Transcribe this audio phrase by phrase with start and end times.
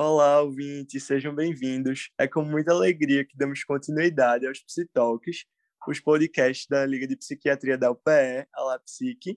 [0.00, 2.12] Olá, ouvintes, sejam bem-vindos.
[2.16, 5.44] É com muita alegria que damos continuidade aos Psitalks,
[5.88, 9.36] os podcasts da Liga de Psiquiatria da UPE, a LAPSIC.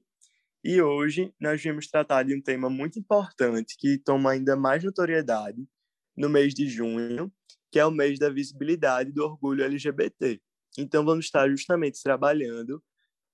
[0.64, 5.68] E hoje nós viemos tratar de um tema muito importante que toma ainda mais notoriedade
[6.16, 7.34] no mês de junho,
[7.72, 10.40] que é o mês da visibilidade do orgulho LGBT.
[10.78, 12.84] Então vamos estar justamente trabalhando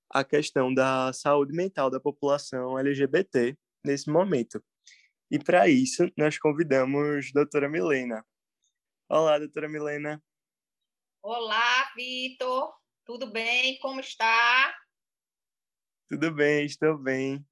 [0.09, 4.63] a questão da saúde mental da população LGBT nesse momento.
[5.29, 8.25] E para isso, nós convidamos a doutora Milena.
[9.09, 10.23] Olá, doutora Milena.
[11.21, 12.73] Olá, Vitor.
[13.05, 13.77] Tudo bem?
[13.79, 14.73] Como está?
[16.07, 17.45] Tudo bem, estou bem.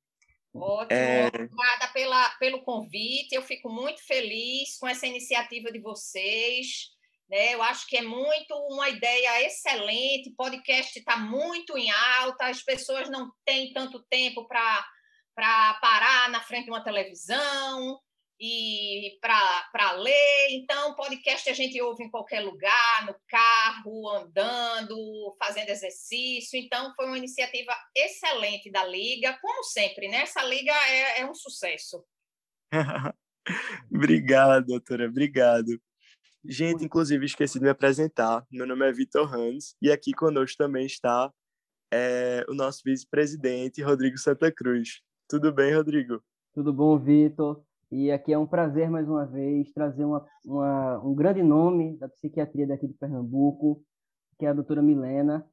[0.54, 1.28] Ótimo, é...
[1.28, 3.36] obrigada pela, pelo convite.
[3.36, 6.92] Eu fico muito feliz com essa iniciativa de vocês.
[7.30, 7.56] Né?
[7.56, 10.30] Eu acho que é muito uma ideia excelente.
[10.30, 14.88] O podcast está muito em alta, as pessoas não têm tanto tempo para
[15.36, 18.00] para parar na frente de uma televisão
[18.40, 20.50] e para ler.
[20.52, 26.60] Então, podcast a gente ouve em qualquer lugar, no carro, andando, fazendo exercício.
[26.60, 30.22] Então, foi uma iniciativa excelente da Liga, como sempre, né?
[30.22, 32.04] Essa Liga é, é um sucesso.
[33.94, 35.80] obrigado, doutora, obrigado.
[36.48, 38.46] Gente, inclusive, esqueci de me apresentar.
[38.52, 41.32] Meu nome é Vitor Hans e aqui conosco também está
[41.92, 45.02] é, o nosso vice-presidente, Rodrigo Santa Cruz.
[45.28, 46.22] Tudo bem, Rodrigo?
[46.54, 47.64] Tudo bom, Vitor?
[47.92, 52.08] E aqui é um prazer, mais uma vez, trazer uma, uma, um grande nome da
[52.08, 53.84] psiquiatria daqui de Pernambuco,
[54.38, 55.44] que é a doutora Milena.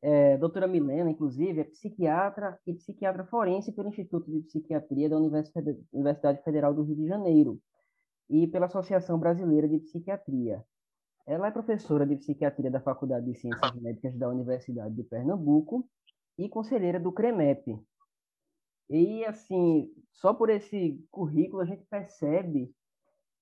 [0.00, 6.42] É, doutora Milena, inclusive, é psiquiatra e psiquiatra forense pelo Instituto de Psiquiatria da Universidade
[6.42, 7.60] Federal do Rio de Janeiro
[8.30, 10.64] e pela Associação Brasileira de Psiquiatria.
[11.26, 15.86] Ela é professora de psiquiatria da Faculdade de Ciências Médicas da Universidade de Pernambuco
[16.38, 17.78] e conselheira do CREMEP,
[18.88, 22.72] e, assim, só por esse currículo a gente percebe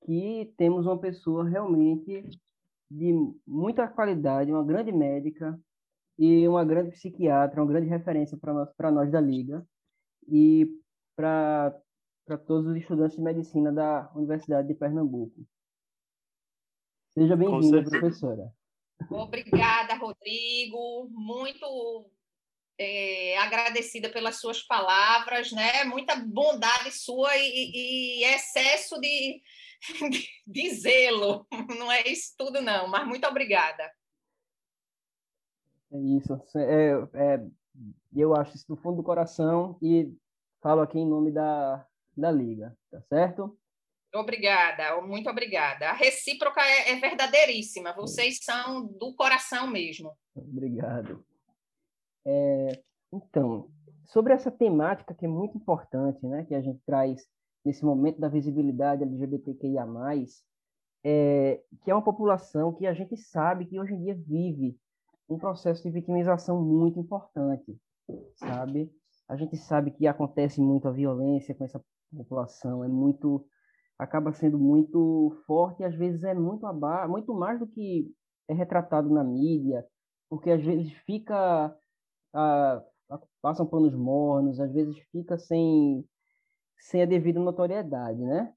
[0.05, 2.29] que temos uma pessoa realmente
[2.91, 3.12] de
[3.47, 5.59] muita qualidade, uma grande médica
[6.19, 9.67] e uma grande psiquiatra, uma grande referência para nós, para nós da Liga
[10.29, 10.69] e
[11.17, 11.73] para
[12.47, 15.47] todos os estudantes de medicina da Universidade de Pernambuco.
[17.11, 18.53] Seja bem-vinda, professora.
[19.11, 21.09] Obrigada, Rodrigo.
[21.11, 22.11] Muito
[22.78, 25.84] é, agradecida pelas suas palavras, né?
[25.84, 29.42] Muita bondade sua e, e excesso de,
[30.10, 31.47] de, de, zelo.
[31.78, 33.91] Não é isso tudo, não, mas muito obrigada.
[35.92, 36.34] É isso.
[36.56, 37.47] É, é,
[38.14, 40.12] eu acho isso do fundo do coração e
[40.60, 43.56] falo aqui em nome da, da Liga, tá certo?
[44.14, 45.91] Obrigada, muito obrigada.
[45.91, 47.93] A recíproca é, é verdadeiríssima.
[47.93, 50.16] Vocês são do coração mesmo.
[50.34, 51.25] Obrigado.
[52.26, 52.82] É,
[53.12, 53.70] então,
[54.06, 57.25] sobre essa temática que é muito importante, né, que a gente traz
[57.64, 59.87] nesse momento da visibilidade LGBTQIA+,
[61.04, 64.76] é, que é uma população que a gente sabe que hoje em dia vive
[65.28, 67.76] um processo de vitimização muito importante,
[68.34, 68.93] sabe?
[69.28, 71.82] A gente sabe que acontece muito a violência com essa
[72.16, 73.47] população, é muito
[73.98, 78.12] acaba sendo muito forte e às vezes é muito aba muito mais do que
[78.47, 79.84] é retratado na mídia,
[80.28, 81.75] porque às vezes fica
[82.37, 86.07] a, a, passam panos mornos, às vezes fica sem,
[86.79, 88.53] sem a devida notoriedade, né?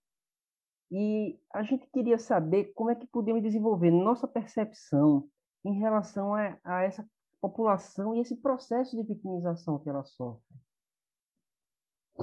[0.92, 5.30] E a gente queria saber como é que podemos desenvolver nossa percepção
[5.64, 7.08] em relação a, a essa
[7.40, 10.44] população e esse processo de vitimização que ela sofre.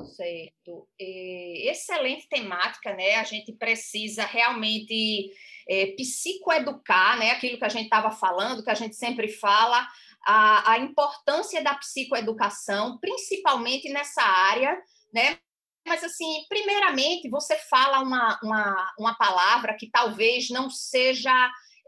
[0.04, 0.86] Certo.
[0.98, 3.14] excelente temática, né?
[3.14, 5.32] A gente precisa realmente
[5.68, 7.30] é, psicoeducar, né?
[7.30, 9.86] Aquilo que a gente estava falando, que a gente sempre fala,
[10.26, 14.76] a, a importância da psicoeducação, principalmente nessa área,
[15.14, 15.38] né?
[15.86, 21.32] Mas, assim, primeiramente, você fala uma, uma, uma palavra que talvez não seja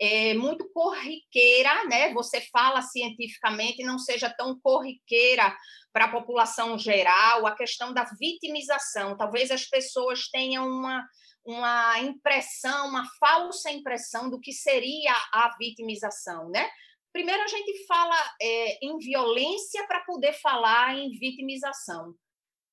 [0.01, 2.15] é, muito corriqueira, né?
[2.15, 5.53] Você fala cientificamente, não seja tão corriqueira
[5.93, 9.17] para a população geral, a questão da vitimização.
[9.17, 11.05] Talvez as pessoas tenham uma,
[11.45, 16.71] uma impressão, uma falsa impressão do que seria a vitimização, né?
[17.13, 22.15] Primeiro, a gente fala é, em violência para poder falar em vitimização.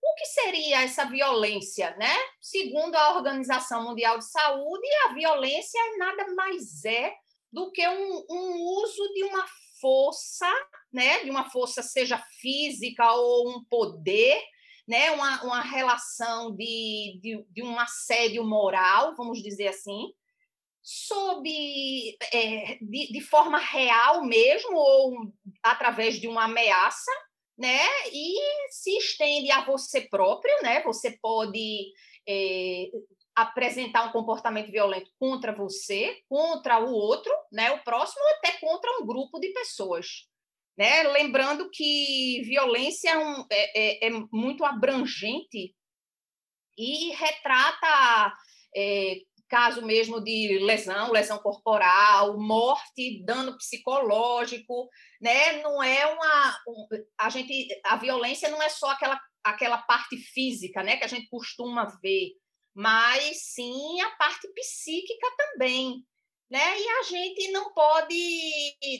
[0.03, 2.13] O que seria essa violência, né?
[2.39, 7.13] Segundo a Organização Mundial de Saúde, a violência nada mais é
[7.51, 9.45] do que um, um uso de uma
[9.81, 10.51] força,
[10.93, 11.23] né?
[11.23, 14.39] De uma força, seja física ou um poder,
[14.87, 15.11] né?
[15.11, 20.13] Uma, uma relação de, de, de um assédio moral, vamos dizer assim,
[20.85, 21.49] sob
[22.31, 25.33] é, de, de, forma real mesmo ou
[25.63, 27.11] através de uma ameaça,
[27.57, 27.81] né?
[28.13, 28.35] E
[28.69, 30.83] se estende a você próprio, né?
[30.83, 31.91] Você pode
[32.29, 32.85] é,
[33.35, 39.05] apresentar um comportamento violento contra você, contra o outro, né, o próximo, até contra um
[39.07, 40.27] grupo de pessoas.
[40.77, 41.03] Né?
[41.03, 45.75] Lembrando que violência é, um, é, é, é muito abrangente
[46.77, 48.33] e retrata
[48.75, 49.15] é,
[49.49, 54.89] caso mesmo de lesão, lesão corporal, morte, dano psicológico,
[55.21, 55.61] né?
[55.61, 56.87] Não é uma um,
[57.17, 61.29] a gente a violência não é só aquela aquela parte física, né, que a gente
[61.29, 62.31] costuma ver,
[62.73, 66.03] mas sim a parte psíquica também,
[66.49, 66.79] né?
[66.79, 68.15] E a gente não pode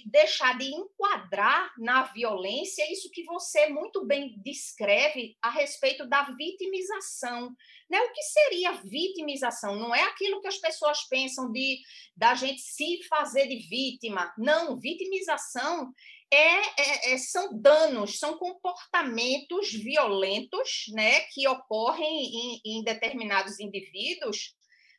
[0.06, 7.56] deixar de enquadrar na violência isso que você muito bem descreve a respeito da vitimização.
[7.90, 8.00] Né?
[8.02, 9.76] O que seria vitimização?
[9.76, 11.80] Não é aquilo que as pessoas pensam de
[12.16, 14.34] da gente se fazer de vítima.
[14.38, 15.94] Não, vitimização
[16.32, 24.56] é, é, é, são danos, são comportamentos violentos né, que ocorrem em, em determinados indivíduos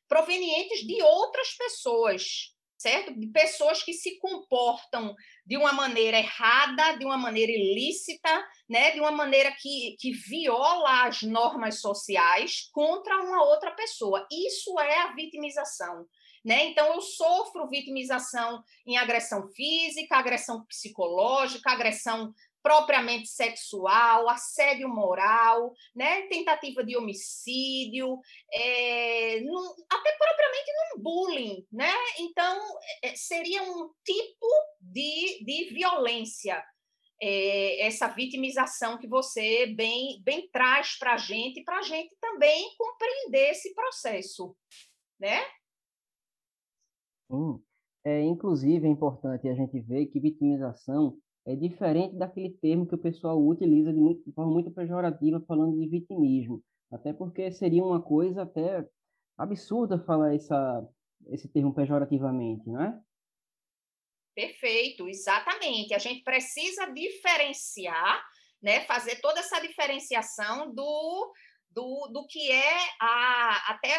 [0.08, 3.18] provenientes de outras pessoas, certo?
[3.18, 5.14] De pessoas que se comportam
[5.44, 8.92] de uma maneira errada, de uma maneira ilícita, né?
[8.92, 14.26] de uma maneira que, que viola as normas sociais contra uma outra pessoa.
[14.30, 16.06] Isso é a vitimização.
[16.44, 16.66] Né?
[16.66, 22.32] Então, eu sofro vitimização em agressão física, agressão psicológica, agressão
[22.66, 26.22] propriamente sexual, assédio moral, né?
[26.22, 28.18] tentativa de homicídio,
[28.52, 31.66] é, até propriamente num bullying.
[31.70, 31.92] Né?
[32.18, 32.60] Então,
[33.04, 34.46] é, seria um tipo
[34.80, 36.60] de, de violência,
[37.22, 42.74] é, essa vitimização que você bem, bem traz para a gente, para a gente também
[42.76, 44.56] compreender esse processo.
[45.20, 45.40] Né?
[47.30, 47.62] Sim.
[48.04, 51.16] É, inclusive, é importante a gente ver que vitimização
[51.46, 55.78] é diferente daquele termo que o pessoal utiliza de, muito, de forma muito pejorativa falando
[55.78, 56.62] de vitimismo.
[56.90, 58.84] Até porque seria uma coisa até
[59.38, 60.84] absurda falar essa,
[61.28, 63.00] esse termo pejorativamente, não é?
[64.34, 65.94] Perfeito, exatamente.
[65.94, 68.22] A gente precisa diferenciar,
[68.60, 71.32] né, fazer toda essa diferenciação do,
[71.70, 73.94] do, do que é a, até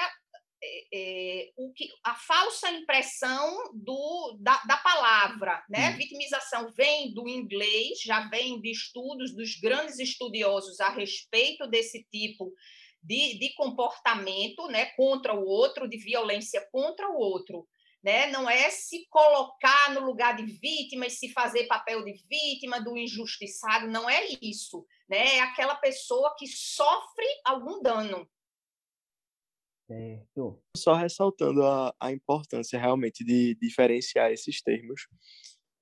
[0.64, 5.64] é, o que, a falsa impressão do, da, da palavra.
[5.70, 5.90] Né?
[5.90, 5.98] Hum.
[5.98, 12.52] Vitimização vem do inglês, já vem de estudos dos grandes estudiosos a respeito desse tipo
[13.02, 17.68] de, de comportamento né, contra o outro, de violência contra o outro.
[18.04, 18.28] Né?
[18.28, 22.98] Não é se colocar no lugar de vítima e se fazer papel de vítima, do
[22.98, 24.86] injustiçado, não é isso.
[25.10, 25.38] Né?
[25.38, 28.28] É aquela pessoa que sofre algum dano.
[29.88, 30.62] Certo.
[30.76, 35.08] Só ressaltando a, a importância realmente de diferenciar esses termos.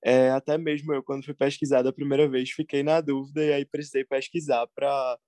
[0.04, 3.64] É, até mesmo eu, quando fui pesquisar da primeira vez, fiquei na dúvida e aí
[3.64, 5.18] precisei pesquisar para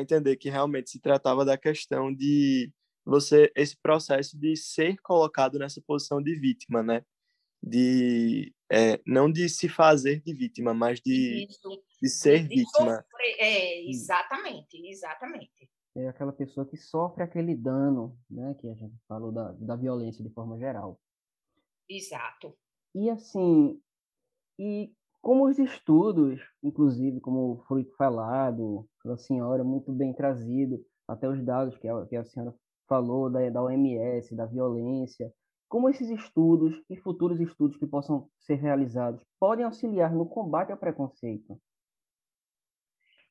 [0.00, 2.72] entender que realmente se tratava da questão de
[3.04, 7.04] você, esse processo de ser colocado nessa posição de vítima, né?
[7.62, 11.46] De, é, não de se fazer de vítima, mas de,
[12.02, 12.96] de ser de, de vítima.
[12.96, 13.36] Sofrer.
[13.38, 19.32] É, exatamente, exatamente é aquela pessoa que sofre aquele dano, né, que a gente falou
[19.32, 21.00] da, da violência de forma geral.
[21.88, 22.54] Exato.
[22.94, 23.80] E assim,
[24.58, 31.42] e como os estudos, inclusive, como foi falado pela senhora, muito bem trazido, até os
[31.44, 32.54] dados que a, que a senhora
[32.88, 35.32] falou da, da OMS, da violência,
[35.68, 40.78] como esses estudos e futuros estudos que possam ser realizados podem auxiliar no combate ao
[40.78, 41.60] preconceito?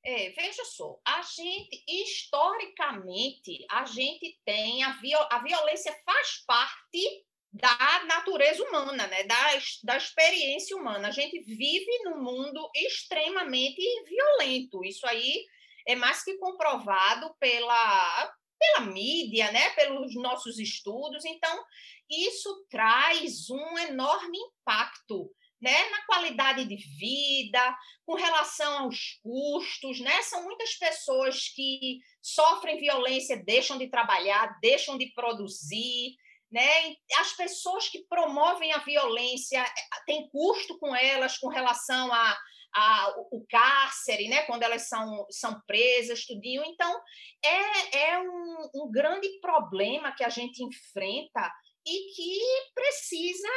[0.08, 7.26] É, veja só, a gente, historicamente, a gente tem, a, viol, a violência faz parte
[7.52, 9.24] da natureza humana, né?
[9.24, 9.36] da,
[9.84, 11.08] da experiência humana.
[11.08, 14.84] A gente vive num mundo extremamente violento.
[14.84, 15.44] Isso aí
[15.88, 19.72] é mais que comprovado pela, pela mídia, né?
[19.72, 21.26] pelos nossos estudos.
[21.26, 21.64] Então,
[22.08, 25.32] isso traz um enorme impacto
[25.66, 30.22] né, na qualidade de vida, com relação aos custos, né?
[30.22, 36.16] São muitas pessoas que sofrem violência, deixam de trabalhar, deixam de produzir,
[36.52, 36.96] né?
[37.20, 42.38] As pessoas que promovem a violência eh, tem custo com elas com relação a,
[42.76, 46.64] a, o cárcere, né, quando elas são, são presas, tudinho.
[46.64, 47.02] Então,
[47.44, 51.52] é, é um, um grande problema que a gente enfrenta
[51.86, 52.40] e que
[52.74, 53.48] precisa.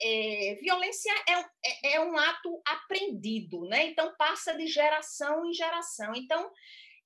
[0.00, 3.86] É, violência é, é, é, um ato aprendido, né?
[3.86, 6.12] Então passa de geração em geração.
[6.14, 6.50] Então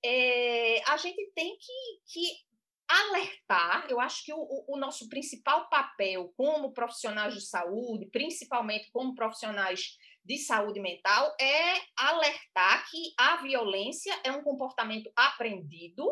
[0.04, 2.52] é, a gente tem que, que
[2.88, 3.86] alertar.
[3.88, 9.96] Eu acho que o, o, nosso principal papel como profissionais de saúde, principalmente como profissionais
[10.24, 16.04] de saúde mental, é alertar que a violência é um comportamento aprendido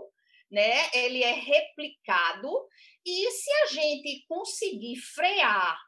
[0.50, 0.90] né?
[0.92, 2.50] Ele é replicado
[3.04, 5.78] e se a gente conseguir frear,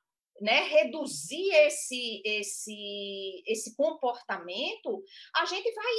[0.40, 5.02] né, reduzir esse esse esse comportamento,
[5.36, 5.94] a gente vai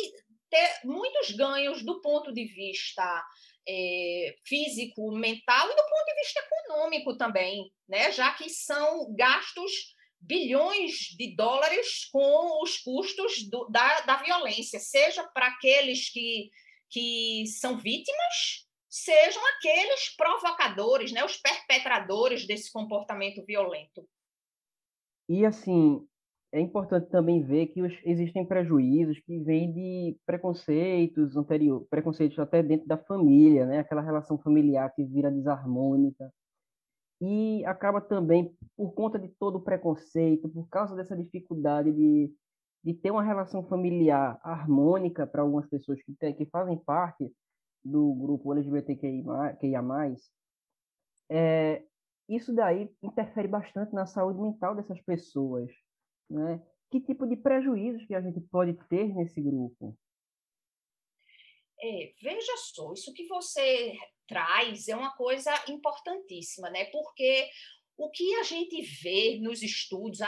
[0.49, 3.23] ter muitos ganhos do ponto de vista
[3.67, 8.11] é, físico, mental e do ponto de vista econômico também, né?
[8.11, 9.71] Já que são gastos
[10.19, 16.49] bilhões de dólares com os custos do, da, da violência, seja para aqueles que,
[16.93, 24.07] que são vítimas, sejam aqueles provocadores, né, os perpetradores desse comportamento violento.
[25.27, 26.07] E assim,
[26.51, 32.61] é importante também ver que os, existem prejuízos que vêm de preconceitos anteriores, preconceitos até
[32.61, 33.79] dentro da família, né?
[33.79, 36.31] Aquela relação familiar que vira desarmônica.
[37.19, 42.31] E acaba também, por conta de todo o preconceito, por causa dessa dificuldade de,
[42.83, 47.31] de ter uma relação familiar harmônica para algumas pessoas que, tem, que fazem parte
[47.83, 49.83] do grupo LGBTQIA+,
[51.29, 51.83] é,
[52.27, 55.69] isso daí interfere bastante na saúde mental dessas pessoas,
[56.29, 56.61] né?
[56.91, 59.97] Que tipo de prejuízos que a gente pode ter nesse grupo?
[61.81, 63.97] É, veja só, isso que você
[64.27, 66.85] traz é uma coisa importantíssima, né?
[66.85, 67.49] Porque
[67.97, 70.19] o que a gente vê nos estudos,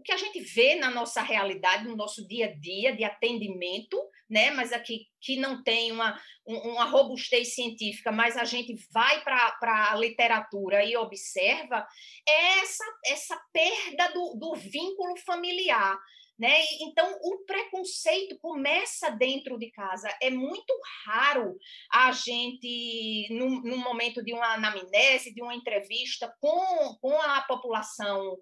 [0.00, 3.98] o que a gente vê na nossa realidade, no nosso dia a dia de atendimento,
[4.28, 4.50] né?
[4.50, 9.94] Mas aqui que não tem uma, uma robustez científica, mas a gente vai para a
[9.96, 11.86] literatura e observa,
[12.26, 15.98] é essa, essa perda do, do vínculo familiar.
[16.38, 16.58] Né?
[16.80, 20.08] Então, o preconceito começa dentro de casa.
[20.22, 20.72] É muito
[21.04, 21.54] raro
[21.92, 28.38] a gente, no, no momento de uma anamnese, de uma entrevista com, com a população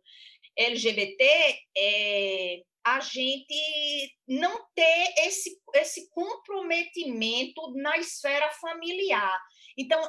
[0.58, 9.40] LGBT, é, a gente não ter esse, esse comprometimento na esfera familiar.
[9.76, 10.00] Então,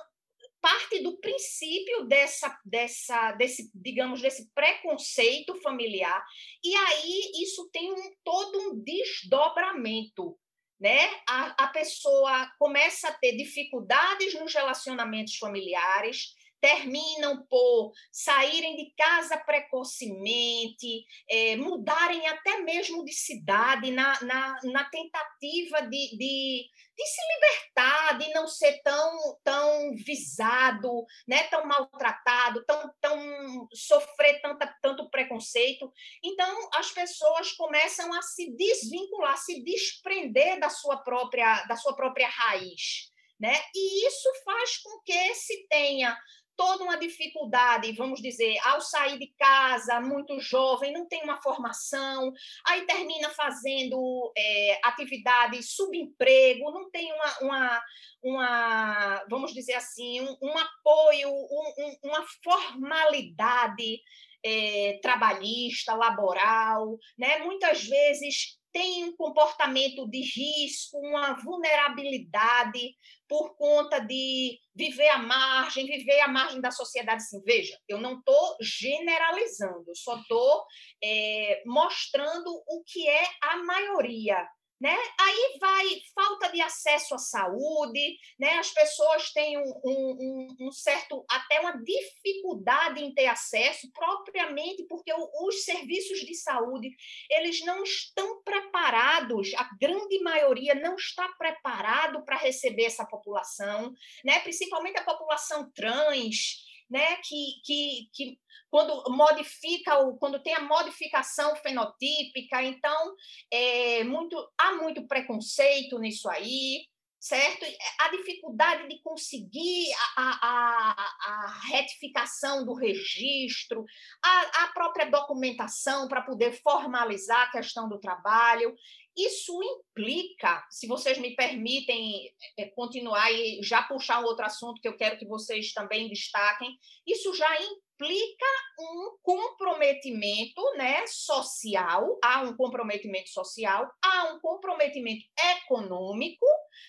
[0.62, 6.24] parte do princípio dessa, dessa, desse, digamos, desse preconceito familiar,
[6.64, 10.38] e aí isso tem um, todo um desdobramento.
[10.80, 11.10] Né?
[11.28, 19.38] A, a pessoa começa a ter dificuldades nos relacionamentos familiares, terminam por saírem de casa
[19.38, 27.22] precocemente, é, mudarem até mesmo de cidade na, na, na tentativa de, de, de, se
[27.34, 35.10] libertar, de não ser tão, tão visado, né, tão maltratado, tão, tão sofrer tanta, tanto
[35.10, 35.92] preconceito.
[36.24, 42.28] Então, as pessoas começam a se desvincular, se desprender da sua própria, da sua própria
[42.28, 43.10] raiz.
[43.40, 43.54] Né?
[43.74, 46.18] E isso faz com que se tenha
[46.60, 52.34] toda uma dificuldade, vamos dizer, ao sair de casa, muito jovem, não tem uma formação,
[52.68, 57.84] aí termina fazendo é, atividades subemprego, não tem uma, uma,
[58.22, 64.02] uma vamos dizer assim, um, um apoio, um, um, uma formalidade
[64.44, 67.38] é, trabalhista, laboral, né?
[67.38, 72.96] muitas vezes tem um comportamento de risco, uma vulnerabilidade
[73.28, 77.24] por conta de viver à margem, viver à margem da sociedade.
[77.24, 80.64] Assim, veja, eu não estou generalizando, só estou
[81.04, 84.48] é, mostrando o que é a maioria
[84.80, 84.96] né?
[85.20, 88.54] Aí vai falta de acesso à saúde, né?
[88.60, 95.12] as pessoas têm um, um, um, certo, até uma dificuldade em ter acesso, propriamente porque
[95.14, 96.90] os serviços de saúde
[97.30, 103.94] eles não estão preparados, a grande maioria não está preparado para receber essa população,
[104.24, 104.40] né?
[104.40, 111.56] principalmente a população trans, né, que, que, que quando modifica o, quando tem a modificação
[111.58, 113.16] fenotípica, então
[113.52, 116.86] é muito, há muito preconceito nisso aí,
[117.20, 117.66] certo?
[118.00, 123.84] A dificuldade de conseguir a, a, a retificação do registro,
[124.24, 128.74] a, a própria documentação para poder formalizar a questão do trabalho.
[129.20, 134.88] Isso implica, se vocês me permitem é, continuar e já puxar um outro assunto que
[134.88, 138.46] eu quero que vocês também destaquem, isso já implica
[138.80, 145.26] um comprometimento né, social, há um comprometimento social, há um comprometimento
[145.58, 146.46] econômico,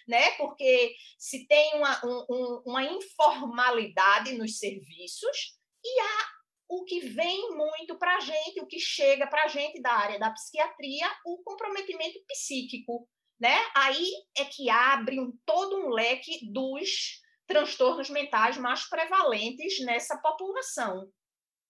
[0.06, 6.39] né, porque se tem uma, um, uma informalidade nos serviços, e há
[6.70, 10.20] o que vem muito para a gente, o que chega para a gente da área
[10.20, 13.08] da psiquiatria, o comprometimento psíquico.
[13.40, 13.56] Né?
[13.74, 14.08] Aí
[14.38, 21.10] é que abre um, todo um leque dos transtornos mentais mais prevalentes nessa população,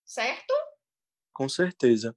[0.05, 0.53] certo?
[1.33, 2.15] Com certeza.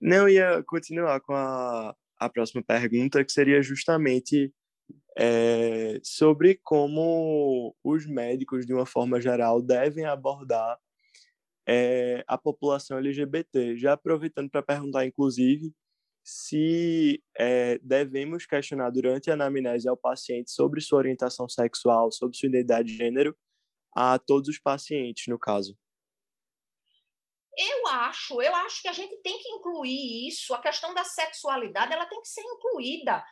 [0.00, 4.54] Não, ia continuar com a, a próxima pergunta, que seria justamente
[5.18, 10.78] é, sobre como os médicos, de uma forma geral, devem abordar
[11.68, 13.76] é, a população LGBT.
[13.76, 15.72] Já aproveitando para perguntar, inclusive,
[16.24, 22.48] se é, devemos questionar durante a anamnese ao paciente sobre sua orientação sexual, sobre sua
[22.48, 23.36] identidade de gênero,
[23.94, 25.76] a todos os pacientes, no caso.
[27.56, 31.92] Eu acho, eu acho que a gente tem que incluir isso, a questão da sexualidade,
[31.92, 33.24] ela tem que ser incluída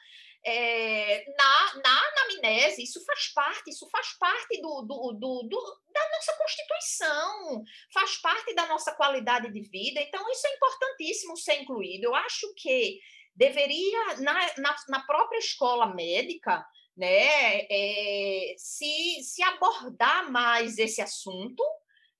[0.48, 6.10] é, na, na anamnese, isso faz parte, isso faz parte do, do, do, do, da
[6.10, 12.04] nossa Constituição, faz parte da nossa qualidade de vida, então isso é importantíssimo ser incluído.
[12.04, 13.00] Eu acho que
[13.34, 16.64] deveria, na, na, na própria escola médica,
[16.96, 21.62] né, é, se, se abordar mais esse assunto,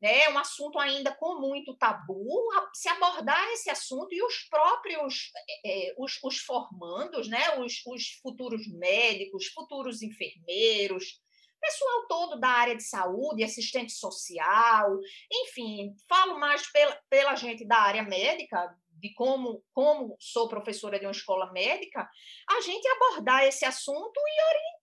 [0.07, 5.31] é um assunto ainda com muito tabu, se abordar esse assunto e os próprios,
[5.65, 11.21] é, os, os formandos, né, os, os futuros médicos, futuros enfermeiros,
[11.61, 14.99] pessoal todo da área de saúde, assistente social,
[15.33, 21.07] enfim, falo mais pela, pela gente da área médica, de como, como sou professora de
[21.07, 22.09] uma escola médica,
[22.49, 24.76] a gente abordar esse assunto e orientar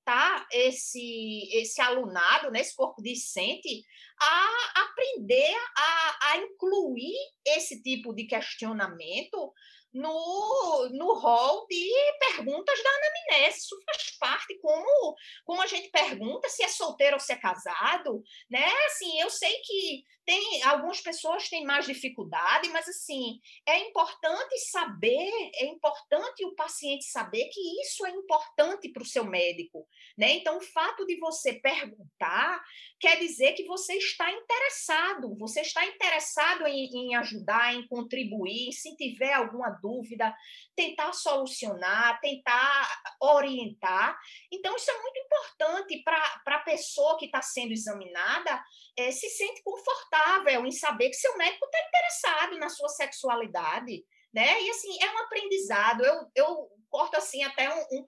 [0.52, 3.86] esse, esse alunado, né, esse corpo discente,
[4.20, 9.54] a aprender a, a incluir esse tipo de questionamento
[9.94, 13.60] no, no rol de perguntas da anamnese.
[13.60, 18.24] Isso faz parte, como, como a gente pergunta se é solteiro ou se é casado,
[18.50, 18.66] né?
[18.88, 25.30] Assim, eu sei que tem algumas pessoas têm mais dificuldade, mas assim, é importante saber,
[25.56, 29.86] é importante o paciente saber que isso é importante para o seu médico,
[30.18, 30.32] né?
[30.32, 32.64] Então, o fato de você perguntar
[33.00, 38.96] quer dizer que você está interessado, você está interessado em, em ajudar, em contribuir, se
[38.96, 40.34] tiver alguma dúvida,
[40.76, 44.18] tentar solucionar, tentar orientar.
[44.50, 48.64] Então, isso é muito importante para a pessoa que está sendo examinada
[48.98, 54.06] é, se sente confortável em saber que seu médico está interessado na sua sexualidade.
[54.34, 54.64] Né?
[54.64, 56.04] E assim, é um aprendizado.
[56.04, 58.06] Eu, eu corto assim até um, um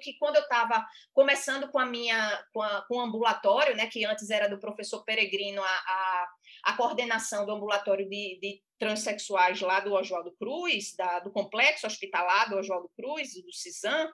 [0.00, 4.04] que quando eu estava começando com a minha com, a, com o ambulatório, né, que
[4.04, 6.28] antes era do professor Peregrino, a, a,
[6.62, 12.48] a coordenação do ambulatório de, de transexuais lá do Oswaldo Cruz, da, do complexo hospitalar
[12.48, 14.10] do Oswaldo Cruz, do CISAM,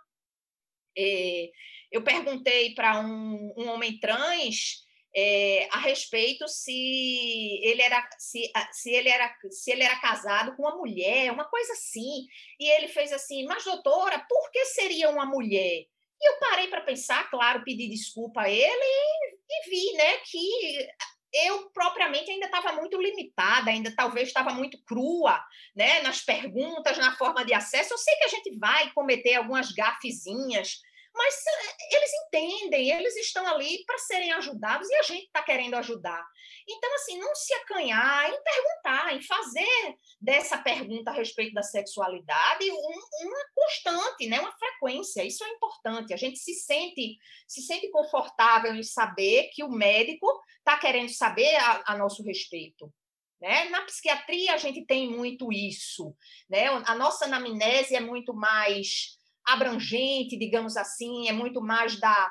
[0.96, 1.50] é,
[1.90, 8.90] eu perguntei para um, um homem trans é, a respeito se ele era se, se
[8.90, 12.26] ele era se ele era casado com uma mulher, uma coisa assim.
[12.60, 15.86] E ele fez assim: "Mas doutora, por que seria uma mulher?"
[16.20, 20.88] E eu parei para pensar, claro, pedi desculpa a ele e, e vi, né, que
[21.32, 25.42] eu propriamente ainda estava muito limitada, ainda talvez estava muito crua,
[25.74, 27.92] né, nas perguntas, na forma de acesso.
[27.92, 30.80] Eu sei que a gente vai cometer algumas gafezinhas,
[31.18, 35.74] mas eh, eles entendem, eles estão ali para serem ajudados e a gente está querendo
[35.74, 36.24] ajudar.
[36.68, 42.70] Então, assim, não se acanhar em perguntar, em fazer dessa pergunta a respeito da sexualidade
[42.70, 44.38] um, uma constante, né?
[44.38, 45.24] uma frequência.
[45.24, 46.14] Isso é importante.
[46.14, 50.26] A gente se sente, se sente confortável em saber que o médico
[50.58, 52.92] está querendo saber a, a nosso respeito.
[53.40, 53.68] Né?
[53.70, 56.14] Na psiquiatria, a gente tem muito isso.
[56.48, 56.66] Né?
[56.66, 59.17] A nossa anamnese é muito mais
[59.48, 62.30] abrangente, digamos assim, é muito mais da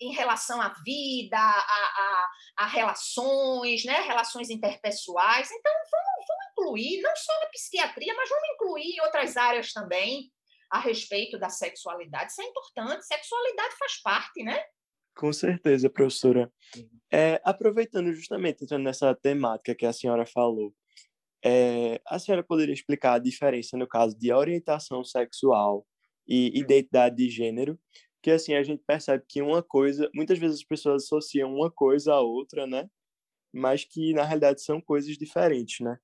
[0.00, 4.00] em relação à vida, a, a, a relações, né?
[4.00, 5.50] relações interpessoais.
[5.50, 10.30] Então, vamos, vamos incluir, não só na psiquiatria, mas vamos incluir outras áreas também
[10.70, 12.30] a respeito da sexualidade.
[12.30, 14.62] Isso é importante, sexualidade faz parte, né?
[15.16, 16.52] Com certeza, professora.
[17.12, 20.72] É, aproveitando justamente, entrando nessa temática que a senhora falou,
[21.44, 25.86] é, a senhora poderia explicar a diferença no caso de orientação sexual
[26.30, 27.78] e identidade de gênero,
[28.22, 32.14] que assim a gente percebe que uma coisa, muitas vezes as pessoas associam uma coisa
[32.14, 32.88] à outra, né?
[33.52, 35.98] Mas que na realidade são coisas diferentes, né?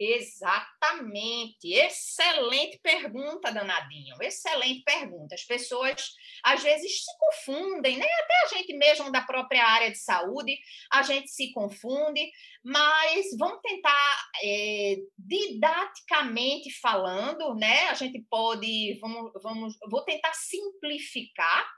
[0.00, 1.72] Exatamente.
[1.72, 4.14] Excelente pergunta, danadinho.
[4.22, 5.34] Excelente pergunta.
[5.34, 6.12] As pessoas
[6.44, 8.06] às vezes se confundem, né?
[8.06, 10.56] Até a gente mesmo da própria área de saúde,
[10.92, 12.30] a gente se confunde,
[12.62, 17.88] mas vamos tentar é, didaticamente falando, né?
[17.88, 21.68] A gente pode, vamos, vamos, vou tentar simplificar,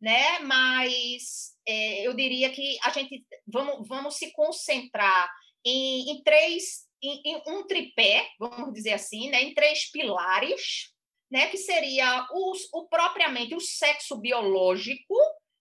[0.00, 0.38] né?
[0.38, 5.30] Mas é, eu diria que a gente vamos, vamos se concentrar
[5.62, 10.92] em, em três em, em um tripé, vamos dizer assim, né, em três pilares,
[11.30, 15.14] né, que seria o, o propriamente o sexo biológico,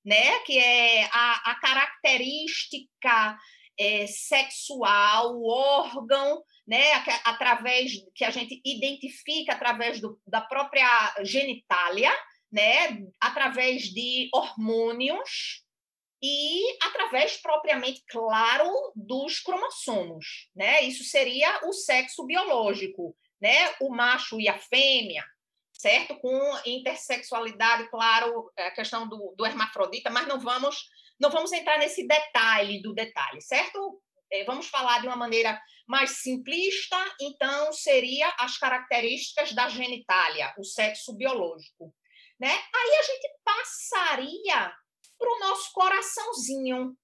[0.04, 3.38] né, que é a, a característica
[3.78, 6.92] é, sexual, o órgão, né,
[7.24, 12.12] através que a gente identifica através do, da própria genitália,
[12.52, 15.65] né, através de hormônios
[16.28, 20.82] e através propriamente claro dos cromossomos, né?
[20.82, 23.76] Isso seria o sexo biológico, né?
[23.80, 25.24] O macho e a fêmea,
[25.72, 26.16] certo?
[26.16, 32.06] Com intersexualidade, claro, a questão do, do hermafrodita, mas não vamos não vamos entrar nesse
[32.06, 34.02] detalhe do detalhe, certo?
[34.30, 40.64] É, vamos falar de uma maneira mais simplista, então seria as características da genitália, o
[40.64, 41.94] sexo biológico,
[42.40, 42.50] né?
[42.52, 44.76] Aí a gente passaria
[45.18, 46.98] para o nosso coraçãozinho,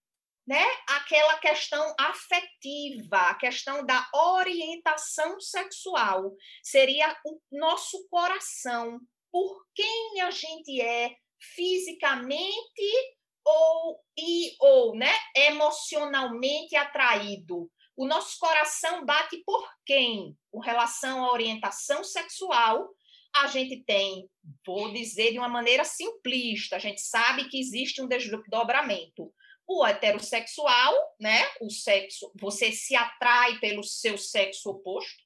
[0.48, 0.66] né?
[0.88, 9.00] Aquela questão afetiva, a questão da orientação sexual, seria o nosso coração,
[9.32, 11.16] por quem a gente é
[11.56, 17.72] fisicamente ou e ou, né, emocionalmente atraído.
[17.96, 20.38] O nosso coração bate por quem?
[20.52, 22.90] Com relação à orientação sexual,
[23.36, 24.30] a gente tem,
[24.66, 29.34] vou dizer de uma maneira simplista, a gente sabe que existe um desdobramento.
[29.68, 31.50] O heterossexual, né?
[31.62, 35.24] O sexo, você se atrai pelo seu sexo oposto.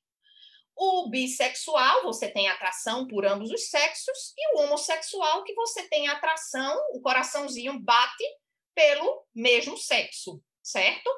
[0.78, 6.08] O bissexual, você tem atração por ambos os sexos, e o homossexual, que você tem
[6.10, 8.24] atração, o coraçãozinho bate
[8.76, 11.10] pelo mesmo sexo, certo?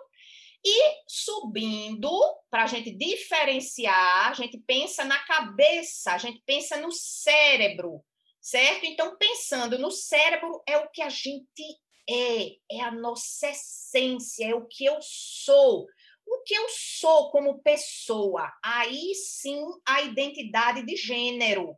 [0.70, 2.12] E subindo,
[2.50, 8.04] para a gente diferenciar, a gente pensa na cabeça, a gente pensa no cérebro,
[8.42, 8.86] certo?
[8.86, 14.54] Então, pensando no cérebro, é o que a gente é, é a nossa essência, é
[14.54, 15.88] o que eu sou
[16.30, 18.52] o que eu sou como pessoa.
[18.62, 21.78] Aí sim a identidade de gênero,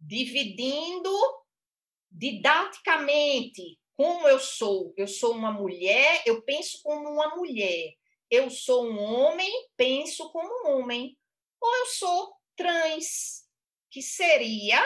[0.00, 1.12] dividindo
[2.10, 4.92] didaticamente como eu sou.
[4.96, 7.94] Eu sou uma mulher, eu penso como uma mulher.
[8.30, 11.16] Eu sou um homem, penso como um homem.
[11.60, 13.44] Ou eu sou trans,
[13.90, 14.82] que seria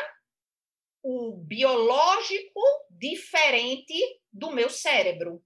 [1.02, 3.94] o biológico diferente
[4.32, 5.42] do meu cérebro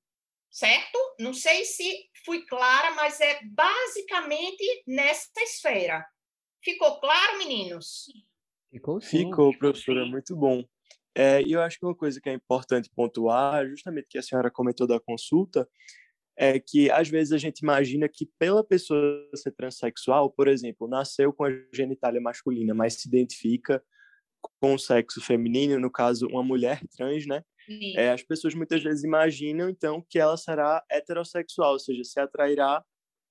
[0.51, 0.99] certo?
[1.19, 6.05] Não sei se fui clara, mas é basicamente nessa esfera.
[6.63, 8.07] Ficou claro, meninos?
[8.71, 9.31] Ficou sim.
[9.31, 10.65] Ficou, professora, muito bom.
[11.15, 14.51] É, e eu acho que uma coisa que é importante pontuar, justamente que a senhora
[14.51, 15.69] comentou da consulta,
[16.37, 21.33] é que às vezes a gente imagina que pela pessoa ser transexual, por exemplo, nasceu
[21.33, 23.83] com a genitália masculina, mas se identifica
[24.61, 27.43] com o sexo feminino, no caso, uma mulher trans, né?
[27.97, 32.83] É, as pessoas muitas vezes imaginam, então, que ela será heterossexual, ou seja, se atrairá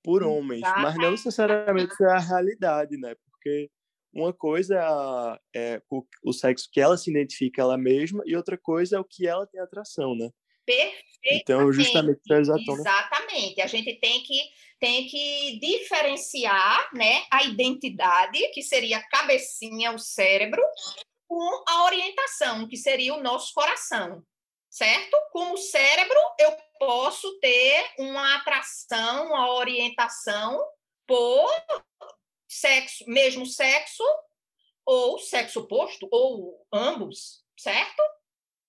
[0.04, 3.14] por homens, mas não necessariamente é a realidade, né?
[3.30, 3.68] Porque
[4.12, 8.36] uma coisa é, a, é o, o, sexo que ela se identifica ela mesma e
[8.36, 10.30] outra coisa é o que ela tem atração, né?
[10.66, 11.02] Perfeito.
[11.24, 12.20] Então, justamente
[12.80, 13.60] Exatamente.
[13.60, 14.40] A gente tem que
[14.78, 20.62] tem que diferenciar, né, a identidade, que seria a cabecinha, o cérebro,
[21.28, 24.24] com a orientação, que seria o nosso coração
[24.70, 25.16] certo?
[25.32, 30.64] Como cérebro, eu posso ter uma atração, uma orientação
[31.06, 31.50] por
[32.50, 34.02] sexo, mesmo sexo,
[34.84, 38.02] ou sexo oposto, ou ambos, certo?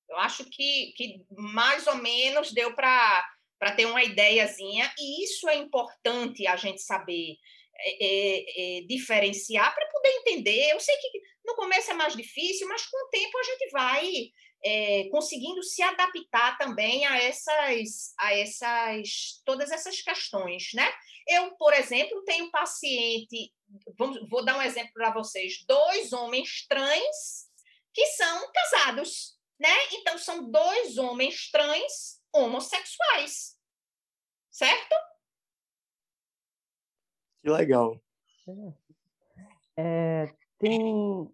[0.07, 3.25] Eu acho que, que mais ou menos deu para
[3.75, 7.37] ter uma ideiazinha, e isso é importante a gente saber
[7.83, 10.71] é, é, é, diferenciar para poder entender.
[10.71, 14.31] Eu sei que no começo é mais difícil, mas com o tempo a gente vai
[14.63, 20.87] é, conseguindo se adaptar também a essas, a essas, todas essas questões, né?
[21.27, 23.53] Eu, por exemplo, tenho paciente,
[23.97, 27.49] vamos, vou dar um exemplo para vocês, dois homens trans
[27.93, 29.69] que são casados, né?
[29.93, 33.57] Então são dois homens trans homossexuais,
[34.49, 34.95] certo?
[37.41, 38.01] Que legal.
[39.77, 41.31] É, tem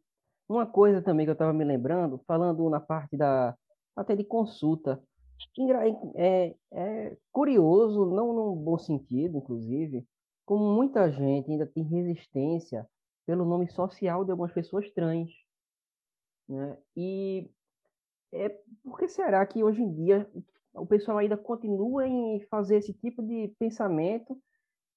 [0.47, 3.55] uma coisa também que eu estava me lembrando, falando na parte da
[3.95, 5.03] até de consulta,
[6.15, 10.05] é, é curioso, não num bom sentido, inclusive,
[10.45, 12.87] como muita gente ainda tem resistência
[13.25, 15.29] pelo nome social de algumas pessoas trans.
[16.47, 16.77] Né?
[16.95, 17.49] E
[18.33, 18.49] é,
[18.83, 20.29] por que será que hoje em dia
[20.73, 24.37] o pessoal ainda continua em fazer esse tipo de pensamento,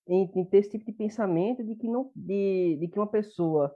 [0.07, 3.74] em, em ter esse tipo de pensamento de que, não, de, de que uma pessoa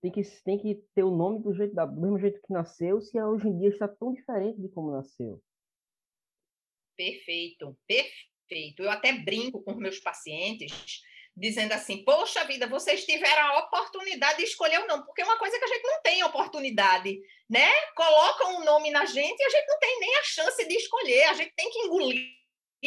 [0.00, 3.20] tem que, tem que ter o nome do, jeito, do mesmo jeito que nasceu, se
[3.20, 5.40] hoje em dia está tão diferente de como nasceu.
[7.00, 8.82] Perfeito, perfeito.
[8.82, 11.00] Eu até brinco com meus pacientes,
[11.34, 15.38] dizendo assim: Poxa vida, vocês tiveram a oportunidade de escolher o nome, porque é uma
[15.38, 17.70] coisa que a gente não tem oportunidade, né?
[17.96, 21.24] Colocam um nome na gente e a gente não tem nem a chance de escolher,
[21.24, 22.28] a gente tem que engolir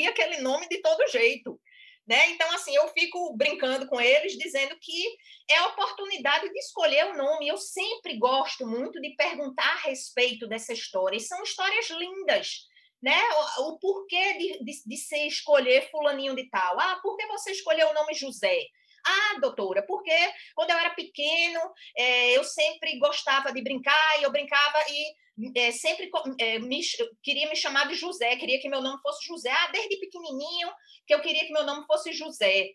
[0.08, 1.60] aquele nome de todo jeito.
[2.06, 2.32] Né?
[2.32, 5.08] Então, assim, eu fico brincando com eles, dizendo que
[5.50, 7.48] é a oportunidade de escolher o nome.
[7.48, 11.16] Eu sempre gosto muito de perguntar a respeito dessa história.
[11.16, 12.68] E são histórias lindas,
[13.04, 13.22] né?
[13.60, 16.80] O, o porquê de, de, de se escolher fulaninho de tal.
[16.80, 18.58] Ah, por que você escolheu o nome José?
[19.06, 20.16] Ah, doutora, porque
[20.56, 21.60] quando eu era pequeno,
[21.98, 26.80] é, eu sempre gostava de brincar e eu brincava e é, sempre é, me,
[27.22, 29.52] queria me chamar de José, queria que meu nome fosse José.
[29.52, 30.70] Ah, desde pequenininho
[31.06, 32.70] que eu queria que meu nome fosse José.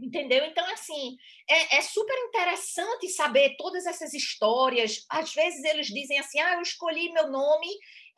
[0.00, 0.44] Entendeu?
[0.44, 1.16] Então, assim,
[1.48, 5.04] é, é, super interessante saber todas essas histórias.
[5.10, 7.68] Às vezes eles dizem assim: ah, eu escolhi meu nome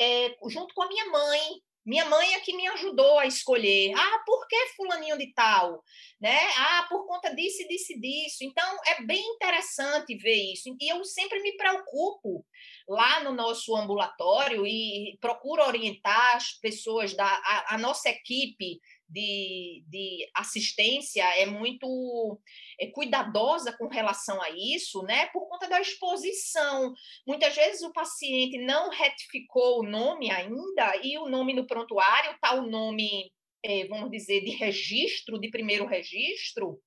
[0.00, 1.40] é, junto com a minha mãe.
[1.84, 3.92] Minha mãe é que me ajudou a escolher.
[3.96, 5.82] Ah, por que fulaninho de tal?
[6.20, 6.38] Né?
[6.56, 8.38] Ah, por conta disso, disso, disso.
[8.42, 10.76] Então, é bem interessante ver isso.
[10.78, 12.44] E eu sempre me preocupo
[12.86, 18.78] lá no nosso ambulatório e procuro orientar as pessoas da a, a nossa equipe
[19.10, 22.40] de, de assistência é muito
[22.78, 25.26] é, cuidadosa com relação a isso, né?
[25.26, 26.94] Por conta da exposição.
[27.26, 32.54] Muitas vezes o paciente não retificou o nome ainda e o nome no prontuário está
[32.54, 33.32] o nome,
[33.64, 36.80] é, vamos dizer, de registro, de primeiro registro,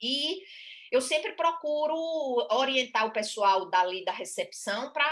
[0.00, 0.40] e
[0.92, 1.96] eu sempre procuro
[2.50, 5.10] orientar o pessoal dali da recepção para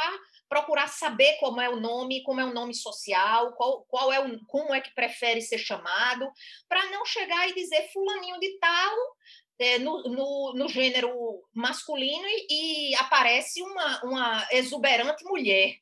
[0.53, 4.39] procurar saber como é o nome, como é o nome social, qual, qual é o,
[4.45, 6.31] como é que prefere ser chamado,
[6.69, 8.95] para não chegar e dizer fulaninho de tal
[9.59, 11.11] é, no, no, no, gênero
[11.55, 15.75] masculino e, e, aparece uma, uma exuberante mulher.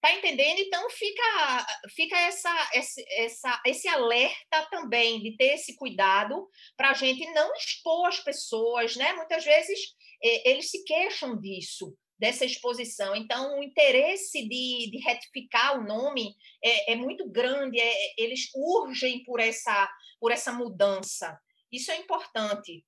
[0.00, 0.58] Tá entendendo?
[0.60, 6.94] Então fica fica essa, esse, essa, esse alerta também de ter esse cuidado para a
[6.94, 9.14] gente não expor as pessoas, né?
[9.14, 9.80] Muitas vezes
[10.22, 13.16] é, eles se queixam disso, dessa exposição.
[13.16, 19.24] Então, o interesse de, de retificar o nome é, é muito grande, é, eles urgem
[19.24, 21.36] por essa, por essa mudança.
[21.72, 22.86] Isso é importante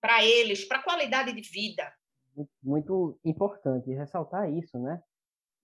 [0.00, 1.92] para eles, para a qualidade de vida.
[2.62, 5.02] Muito importante ressaltar isso, né?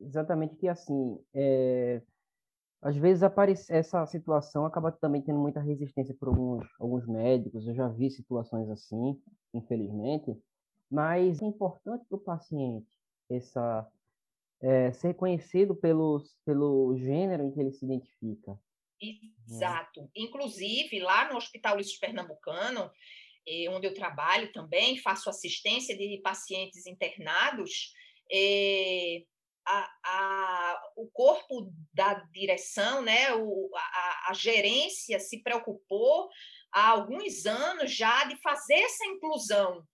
[0.00, 2.02] Exatamente que, assim, é...
[2.82, 7.74] às vezes aparece, essa situação acaba também tendo muita resistência por alguns, alguns médicos, eu
[7.76, 9.16] já vi situações assim,
[9.54, 10.36] infelizmente,
[10.90, 12.86] mas é importante para o paciente
[13.30, 13.86] essa,
[14.60, 18.58] é, ser conhecido pelo, pelo gênero em que ele se identifica.
[19.00, 19.18] Né?
[19.46, 20.10] Exato.
[20.14, 22.90] Inclusive, lá no Hospital Luiz Pernambucano,
[23.46, 27.92] eh, onde eu trabalho também, faço assistência de pacientes internados,
[28.30, 29.24] eh,
[29.64, 36.28] a, a, o corpo da direção, né, o, a, a gerência se preocupou
[36.72, 39.86] há alguns anos já de fazer essa inclusão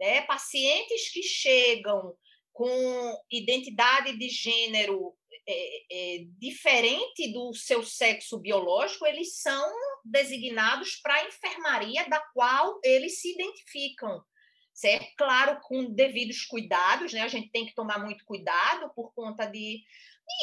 [0.00, 0.22] né?
[0.22, 2.16] Pacientes que chegam
[2.52, 5.14] com identidade de gênero
[5.46, 9.72] é, é, diferente do seu sexo biológico, eles são
[10.04, 14.22] designados para a enfermaria da qual eles se identificam.
[14.72, 15.06] Certo?
[15.18, 17.20] Claro, com devidos cuidados, né?
[17.20, 19.82] A gente tem que tomar muito cuidado por conta de,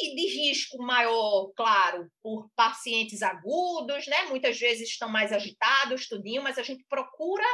[0.00, 4.24] de, de risco maior, claro, por pacientes agudos, né?
[4.24, 7.46] Muitas vezes estão mais agitados, tudinho, mas a gente procura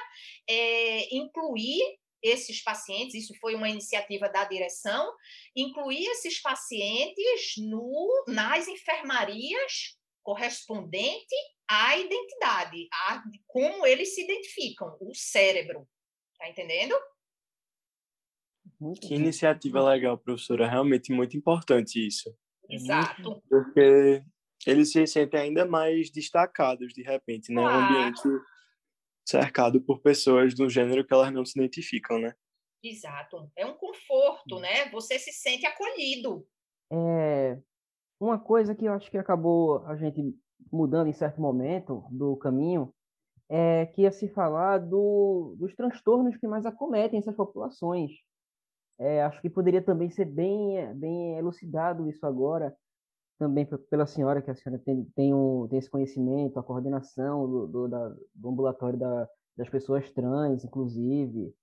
[0.48, 1.82] é, incluir
[2.22, 5.12] esses pacientes, isso foi uma iniciativa da direção,
[5.54, 11.34] incluir esses pacientes no, nas enfermarias correspondente
[11.68, 15.86] à identidade, a como eles se identificam, o cérebro.
[16.38, 16.98] Tá entendendo?
[19.00, 20.68] Que iniciativa legal, professora.
[20.68, 22.34] Realmente muito importante isso.
[22.68, 23.42] Exato.
[23.48, 24.22] Porque
[24.66, 27.62] eles se sentem ainda mais destacados, de repente, né?
[27.62, 27.76] Claro.
[27.76, 28.22] Um ambiente
[29.26, 32.34] cercado por pessoas do gênero que elas não se identificam, né?
[32.82, 33.50] Exato.
[33.56, 34.90] É um conforto, né?
[34.90, 36.46] Você se sente acolhido.
[36.92, 37.58] É
[38.20, 40.22] uma coisa que eu acho que acabou a gente
[40.72, 42.92] mudando em certo momento do caminho
[43.48, 48.10] é que ia se falar do, dos transtornos que mais acometem essas populações.
[48.98, 52.74] É, acho que poderia também ser bem, bem elucidado isso agora,
[53.38, 57.66] também pela senhora, que a senhora tem, tem, um, tem esse conhecimento, a coordenação do,
[57.66, 61.54] do, da, do ambulatório da, das pessoas trans, inclusive.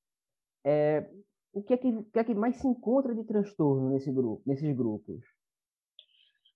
[0.63, 1.09] É,
[1.53, 4.75] o que é, que, que é que mais se encontra de transtorno nesse grupo, nesses
[4.75, 5.23] grupos?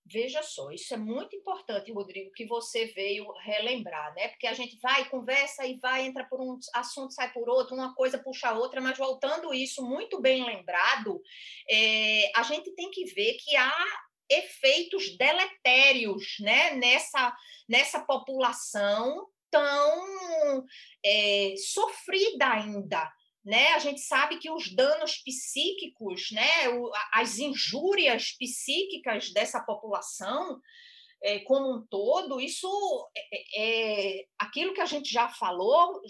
[0.08, 4.28] Veja só, isso é muito importante, Rodrigo, que você veio relembrar, né?
[4.28, 7.92] Porque a gente vai, conversa e vai, entra por um assunto, sai por outro, uma
[7.92, 11.20] coisa puxa a outra, mas voltando isso muito bem lembrado,
[11.68, 13.86] é, a gente tem que ver que há
[14.30, 17.36] efeitos deletérios né, nessa,
[17.68, 20.64] nessa população tão
[21.04, 23.12] é, sofrida ainda.
[23.46, 23.68] Né?
[23.74, 26.50] A gente sabe que os danos psíquicos, né,
[27.12, 30.60] as injúrias psíquicas dessa população
[31.22, 32.68] é, como um todo, isso
[33.16, 36.00] é, é, é aquilo que a gente já falou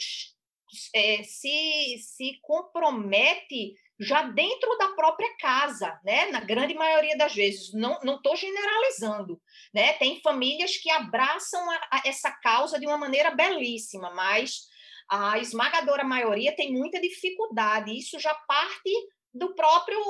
[0.94, 6.31] é, se, se compromete já dentro da própria casa, né?
[6.31, 9.40] Na grande maioria das vezes, não estou generalizando,
[9.75, 9.92] né?
[9.94, 14.68] Tem famílias que abraçam a, a essa causa de uma maneira belíssima, mas
[15.09, 17.97] a esmagadora maioria tem muita dificuldade.
[17.97, 18.90] Isso já parte
[19.33, 20.01] do próprio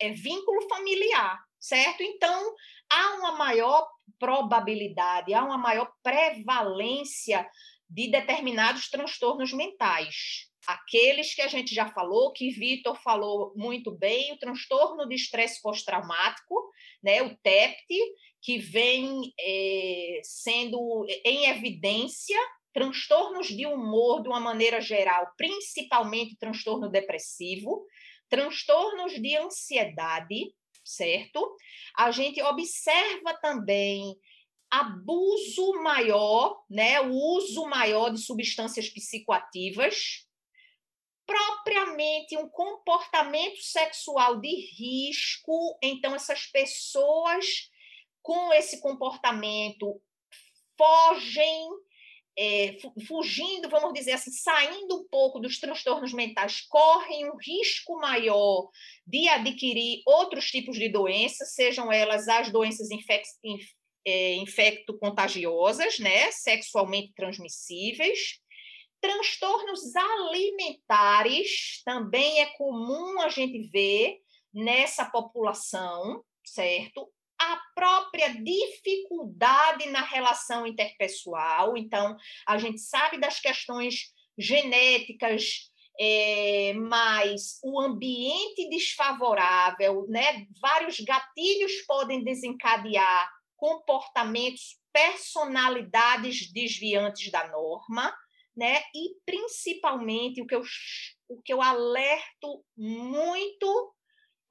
[0.00, 2.02] é, vínculo familiar, certo?
[2.02, 2.54] Então
[2.90, 3.88] há uma maior
[4.18, 7.48] probabilidade, há uma maior prevalência
[7.88, 10.48] de determinados transtornos mentais.
[10.66, 15.60] Aqueles que a gente já falou, que Vitor falou muito bem, o transtorno de estresse
[15.60, 16.54] pós-traumático,
[17.02, 17.94] né, o TEPT,
[18.40, 22.38] que vem é, sendo em evidência,
[22.74, 27.86] transtornos de humor de uma maneira geral, principalmente transtorno depressivo,
[28.28, 30.52] transtornos de ansiedade,
[30.84, 31.56] certo?
[31.96, 34.16] A gente observa também
[34.68, 40.26] abuso maior, né, o uso maior de substâncias psicoativas,
[41.24, 45.78] propriamente um comportamento sexual de risco.
[45.80, 47.70] Então, essas pessoas
[48.20, 50.02] com esse comportamento
[50.76, 51.68] fogem,
[52.38, 58.68] é, fugindo, vamos dizer assim, saindo um pouco dos transtornos mentais, correm um risco maior
[59.06, 63.24] de adquirir outros tipos de doenças, sejam elas as doenças infec
[64.06, 68.38] é, infecto-contagiosas, né, sexualmente transmissíveis,
[69.04, 74.16] Transtornos alimentares também é comum a gente ver
[74.50, 77.12] nessa população, certo?
[77.40, 82.16] A própria dificuldade na relação interpessoal, então,
[82.46, 90.46] a gente sabe das questões genéticas, é, mas o ambiente desfavorável, né?
[90.60, 98.12] Vários gatilhos podem desencadear comportamentos, personalidades desviantes da norma
[98.56, 98.82] né?
[98.94, 100.62] E principalmente o que eu,
[101.28, 103.94] o que eu alerto muito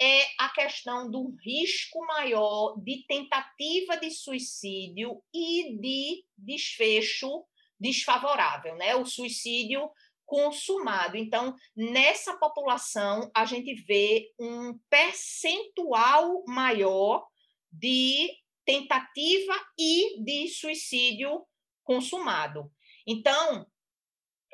[0.02, 7.46] é a questão do risco maior de tentativa de suicídio e de desfecho
[7.80, 8.96] desfavorável, né?
[8.96, 9.90] O suicídio
[10.26, 11.18] consumado.
[11.18, 17.28] Então, nessa população, a gente vê um percentual maior
[17.72, 18.30] de
[18.66, 21.46] tentativa e de suicídio
[21.84, 22.72] consumado.
[23.06, 23.68] Então,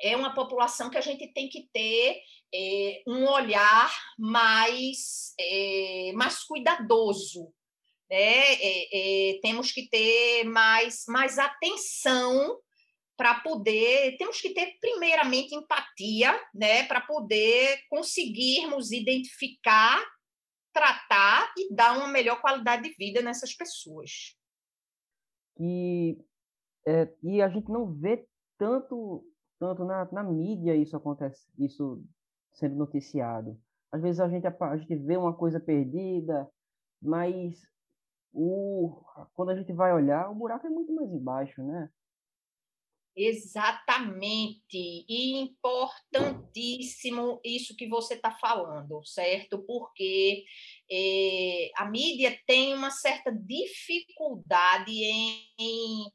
[0.02, 2.22] é uma população que a gente tem que ter
[2.54, 7.54] é, um olhar mais, é, mais cuidadoso.
[8.10, 8.54] Né?
[8.56, 12.60] É, é temos que ter mais, mais atenção
[13.16, 14.18] para poder.
[14.18, 16.84] Temos que ter, primeiramente, empatia né?
[16.86, 20.04] para poder conseguirmos identificar,
[20.74, 24.38] tratar e dar uma melhor qualidade de vida nessas pessoas.
[25.60, 26.18] E,
[26.88, 28.26] é, e a gente não vê
[28.58, 29.26] tanto
[29.60, 32.02] tanto na, na mídia isso acontece, isso
[32.60, 33.60] sendo noticiado.
[33.92, 36.48] Às vezes a gente, a gente vê uma coisa perdida,
[37.02, 37.60] mas
[38.32, 39.02] o,
[39.34, 41.90] quando a gente vai olhar, o buraco é muito mais embaixo, né?
[43.16, 45.06] Exatamente.
[45.10, 49.60] E importantíssimo isso que você está falando, certo?
[49.66, 50.46] Porque
[50.90, 56.12] é, a mídia tem uma certa dificuldade em, em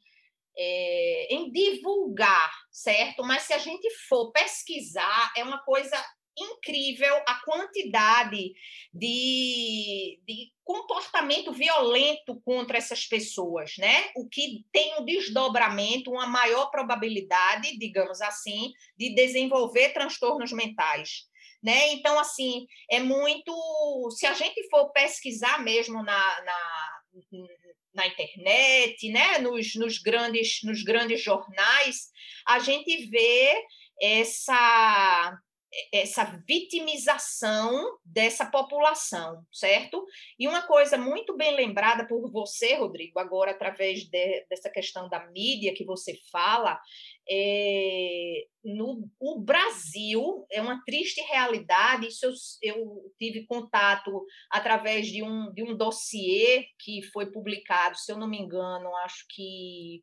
[0.57, 3.25] é, em divulgar, certo?
[3.25, 5.97] Mas se a gente for pesquisar, é uma coisa
[6.37, 8.55] incrível a quantidade
[8.93, 14.11] de, de comportamento violento contra essas pessoas, né?
[14.17, 21.27] O que tem um desdobramento, uma maior probabilidade, digamos assim, de desenvolver transtornos mentais.
[21.63, 21.93] Né?
[21.93, 24.11] Então, assim, é muito.
[24.11, 26.95] Se a gente for pesquisar mesmo na, na
[27.95, 32.11] na internet, né, nos, nos, grandes, nos grandes jornais,
[32.47, 33.55] a gente vê
[34.01, 35.39] essa
[35.93, 40.05] essa vitimização dessa população, certo?
[40.39, 45.27] E uma coisa muito bem lembrada por você, Rodrigo, agora através de, dessa questão da
[45.29, 46.81] mídia que você fala,
[47.29, 52.09] é, no o Brasil é uma triste realidade.
[52.09, 52.33] Isso eu,
[52.77, 58.29] eu, tive contato através de um, de um dossiê que foi publicado, se eu não
[58.29, 60.03] me engano, acho que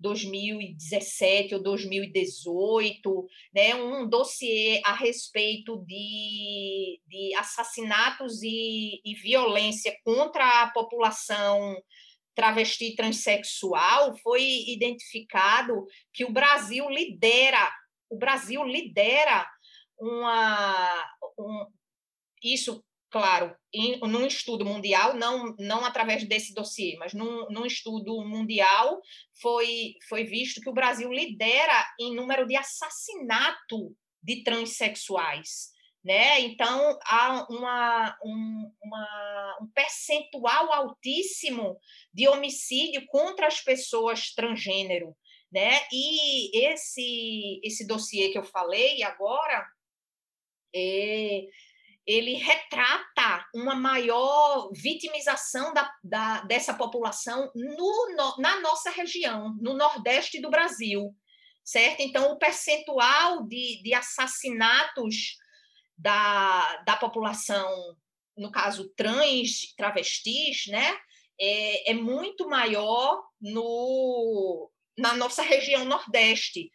[0.00, 10.62] 2017 ou 2018, né, um dossiê a respeito de, de assassinatos e, e violência contra
[10.62, 11.76] a população
[12.34, 17.68] travesti transexual, foi identificado que o Brasil lidera,
[18.08, 19.44] o Brasil lidera
[19.98, 21.66] uma, um,
[22.40, 28.24] isso claro, em, num estudo mundial, não, não através desse dossiê, mas num, num estudo
[28.24, 29.00] mundial,
[29.40, 35.76] foi, foi visto que o Brasil lidera em número de assassinato de transexuais.
[36.04, 36.40] Né?
[36.40, 41.78] Então, há uma, um, uma, um percentual altíssimo
[42.14, 45.14] de homicídio contra as pessoas transgênero.
[45.52, 45.80] Né?
[45.92, 49.66] E esse, esse dossiê que eu falei agora,
[50.74, 51.46] é,
[52.08, 59.74] ele retrata uma maior vitimização da, da, dessa população no, no, na nossa região, no
[59.74, 61.14] Nordeste do Brasil,
[61.62, 62.00] certo?
[62.00, 65.36] Então, o percentual de, de assassinatos
[65.98, 67.68] da, da população,
[68.34, 70.98] no caso trans, travestis, né,
[71.38, 76.72] é, é muito maior no, na nossa região Nordeste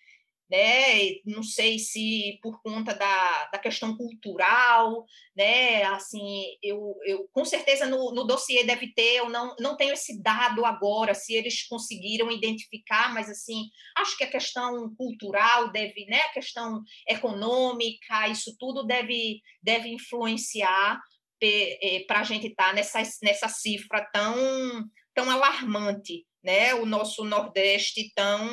[0.50, 1.16] né?
[1.26, 5.84] Não sei se por conta da, da questão cultural, né?
[5.84, 10.22] Assim, eu, eu com certeza no, no dossiê deve ter, eu não, não tenho esse
[10.22, 16.22] dado agora, se eles conseguiram identificar, mas assim, acho que a questão cultural deve, né?
[16.22, 21.00] A questão econômica, isso tudo deve, deve influenciar
[22.08, 24.36] para a gente estar tá nessa, nessa cifra tão,
[25.14, 26.74] tão alarmante, né?
[26.76, 28.48] O nosso Nordeste tão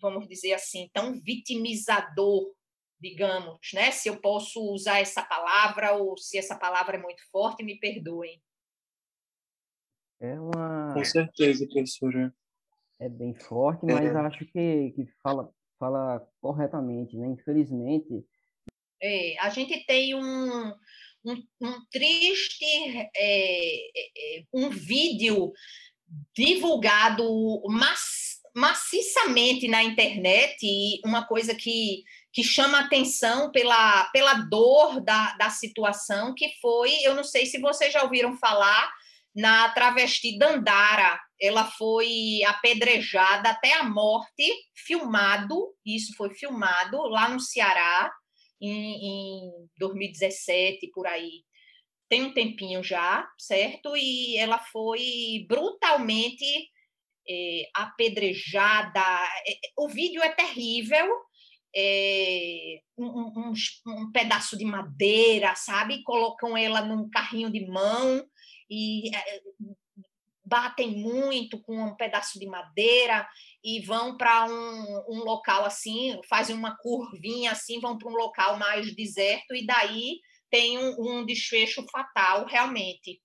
[0.00, 2.52] vamos dizer assim, tão vitimizador,
[3.00, 3.90] digamos, né?
[3.90, 8.40] Se eu posso usar essa palavra ou se essa palavra é muito forte, me perdoem.
[10.20, 10.94] É uma.
[10.94, 12.34] Com certeza, professora.
[13.00, 14.10] É bem forte, mas é.
[14.10, 17.28] acho que, que fala, fala corretamente, né?
[17.28, 18.26] Infelizmente.
[19.00, 20.74] É, a gente tem um,
[21.24, 22.64] um, um triste
[23.16, 25.52] é, é, um vídeo
[26.34, 28.07] divulgado massivo
[28.58, 32.02] maciçamente na internet e uma coisa que,
[32.32, 37.60] que chama atenção pela, pela dor da, da situação, que foi, eu não sei se
[37.60, 38.92] vocês já ouviram falar,
[39.32, 41.20] na travesti Dandara.
[41.40, 48.12] Ela foi apedrejada até a morte, filmado, isso foi filmado lá no Ceará,
[48.60, 51.44] em, em 2017, por aí.
[52.08, 53.96] Tem um tempinho já, certo?
[53.96, 56.68] E ela foi brutalmente
[57.28, 59.00] é, apedrejada.
[59.46, 61.06] É, o vídeo é terrível.
[61.76, 63.52] É, um, um,
[63.86, 66.02] um, pedaço de madeira, sabe?
[66.02, 68.24] Colocam ela num carrinho de mão
[68.70, 69.40] e é,
[70.48, 73.28] batem muito com um pedaço de madeira
[73.62, 78.58] e vão para um, um, local assim, fazem uma curvinha assim, vão para um local
[78.58, 80.18] mais deserto e daí
[80.50, 83.20] tem um desfecho fatal realmente.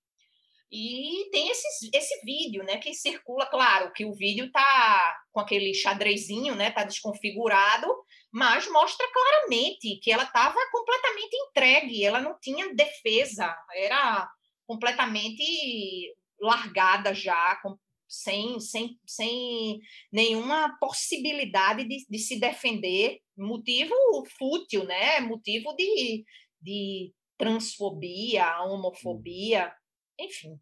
[0.76, 5.72] E tem esse, esse vídeo, né, que circula, claro, que o vídeo tá com aquele
[5.72, 7.86] xadrezinho, né, tá desconfigurado,
[8.32, 14.28] mas mostra claramente que ela estava completamente entregue, ela não tinha defesa, era
[14.66, 19.78] completamente largada já, com, sem, sem, sem
[20.10, 23.94] nenhuma possibilidade de, de se defender, motivo
[24.36, 26.24] fútil, né, motivo de,
[26.60, 29.72] de transfobia, homofobia,
[30.18, 30.60] enfim.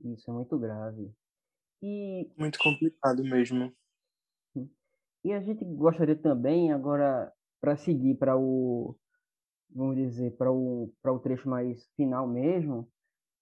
[0.00, 1.12] Isso é muito grave.
[1.82, 3.72] E muito complicado mesmo.
[5.24, 8.96] E a gente gostaria também agora para seguir para o
[9.70, 12.88] vamos dizer para o para o trecho mais final mesmo,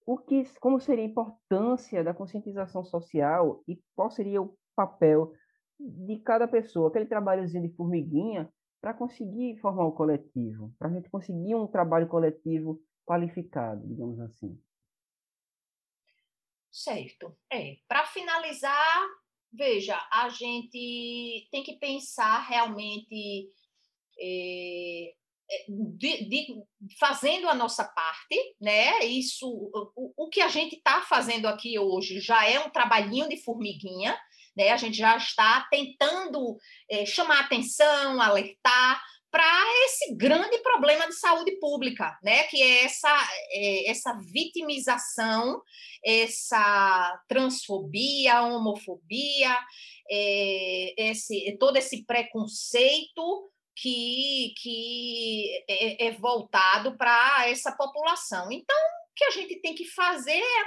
[0.05, 5.31] o que como seria a importância da conscientização social e qual seria o papel
[5.79, 8.49] de cada pessoa, aquele trabalhozinho de formiguinha
[8.81, 14.19] para conseguir formar o um coletivo, para a gente conseguir um trabalho coletivo qualificado, digamos
[14.19, 14.59] assim.
[16.77, 17.35] Certo.
[17.51, 17.77] É.
[17.87, 19.07] Para finalizar,
[19.51, 23.49] veja, a gente tem que pensar realmente
[24.19, 25.11] é,
[25.67, 26.47] de, de,
[26.99, 29.03] fazendo a nossa parte, né?
[29.05, 33.37] Isso, o, o que a gente está fazendo aqui hoje já é um trabalhinho de
[33.37, 34.15] formiguinha,
[34.55, 34.69] né?
[34.69, 36.57] A gente já está tentando
[36.87, 42.43] é, chamar atenção, alertar, para esse grande problema de saúde pública, né?
[42.43, 45.61] que é essa, é, essa vitimização,
[46.03, 49.57] essa transfobia, homofobia,
[50.09, 58.51] é, esse, todo esse preconceito que, que é, é voltado para essa população.
[58.51, 60.63] Então, o que a gente tem que fazer é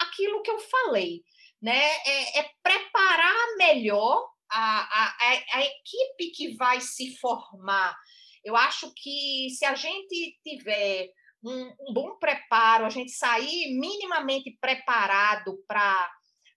[0.00, 1.22] aquilo que eu falei,
[1.60, 1.84] né?
[2.06, 5.16] é, é preparar melhor a, a,
[5.54, 7.96] a, equipe que vai se formar.
[8.44, 11.08] Eu acho que se a gente tiver
[11.42, 16.10] um, um bom preparo, a gente sair minimamente preparado para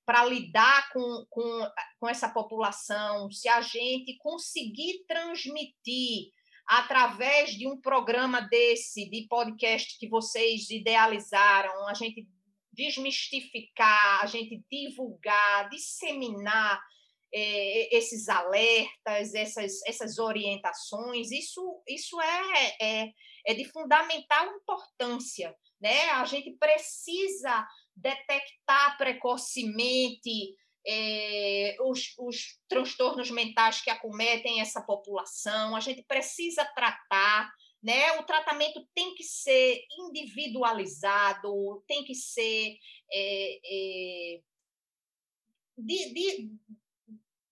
[0.06, 1.68] para lidar com, com,
[2.00, 6.32] com essa população, se a gente conseguir transmitir
[6.66, 12.26] através de um programa desse, de podcast que vocês idealizaram, a gente
[12.72, 16.82] desmistificar, a gente divulgar, disseminar
[17.34, 23.12] é, esses alertas, essas, essas orientações, isso, isso é, é,
[23.48, 25.56] é de fundamental importância.
[25.80, 26.10] Né?
[26.12, 30.56] A gente precisa detectar precocemente
[30.88, 37.52] é, os, os transtornos mentais que acometem essa população, a gente precisa tratar,
[37.84, 38.14] né?
[38.14, 42.78] O tratamento tem que ser individualizado, tem que ser
[43.12, 44.42] é, é,
[45.78, 46.52] de, de,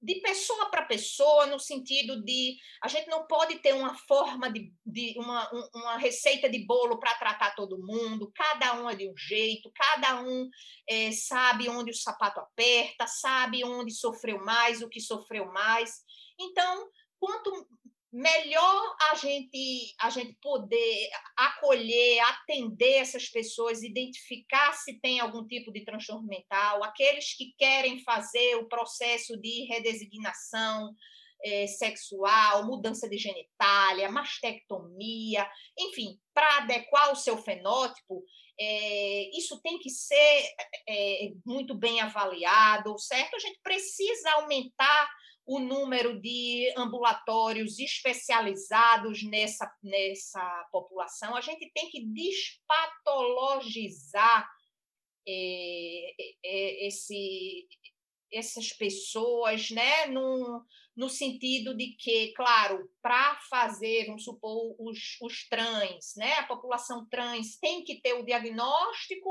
[0.05, 4.71] de pessoa para pessoa, no sentido de a gente não pode ter uma forma de,
[4.85, 9.17] de uma, uma receita de bolo para tratar todo mundo, cada um é de um
[9.17, 10.47] jeito, cada um
[10.87, 16.03] é, sabe onde o sapato aperta, sabe onde sofreu mais, o que sofreu mais.
[16.39, 16.87] Então,
[17.19, 17.67] quanto
[18.15, 25.69] melhor a gente a gente poder acolher, atender essas pessoas, identificar se tem algum tipo
[25.69, 30.95] de transtorno mental, aqueles que querem fazer o processo de redesignação
[31.43, 35.45] é, sexual, mudança de genitália, mastectomia,
[35.77, 38.23] enfim, para adequar o seu fenótipo,
[38.57, 40.55] é, isso tem que ser
[40.87, 43.35] é, muito bem avaliado, certo?
[43.35, 45.09] A gente precisa aumentar
[45.45, 51.35] o número de ambulatórios especializados nessa, nessa população.
[51.35, 54.49] A gente tem que despatologizar
[55.27, 57.67] é, é, esse,
[58.33, 60.65] essas pessoas, né, no,
[60.95, 67.07] no sentido de que, claro, para fazer, vamos supor, os, os trans, né, a população
[67.07, 69.29] trans tem que ter o diagnóstico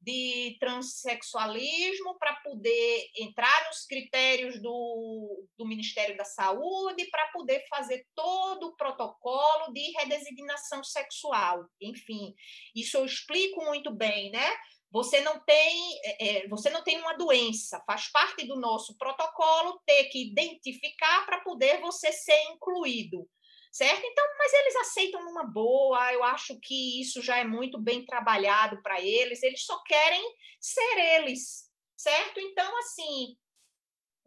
[0.00, 8.06] de transexualismo para poder entrar nos critérios do, do Ministério da Saúde, para poder fazer
[8.14, 11.64] todo o protocolo de redesignação sexual.
[11.80, 12.34] Enfim,
[12.74, 14.56] isso eu explico muito bem, né?
[14.90, 19.80] Você não tem, é, é você não tem uma doença, faz parte do nosso protocolo
[19.84, 23.28] ter que identificar para poder você ser incluído
[23.70, 24.04] certo?
[24.04, 28.82] Então, mas eles aceitam numa boa, eu acho que isso já é muito bem trabalhado
[28.82, 30.22] para eles, eles só querem
[30.60, 32.40] ser eles, certo?
[32.40, 33.36] Então, assim,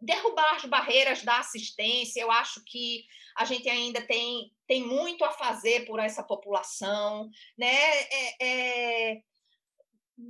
[0.01, 3.05] derrubar as barreiras da assistência, eu acho que
[3.37, 7.73] a gente ainda tem, tem muito a fazer por essa população, né?
[7.73, 9.21] É, é,